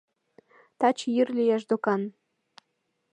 Таче 0.79 1.07
йӱр 1.15 1.27
лиеш 1.37 1.63
докан. 1.69 2.01